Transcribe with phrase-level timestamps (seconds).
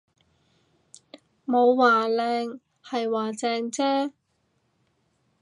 [1.45, 4.13] 冇話靚，係話正啫